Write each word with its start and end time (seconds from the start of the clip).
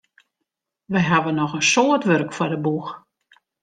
Wy 0.91 0.99
hawwe 1.09 1.31
noch 1.37 1.53
in 1.59 1.67
soad 1.73 2.03
wurk 2.07 2.31
foar 2.37 2.51
de 2.53 2.59
boech. 2.65 2.91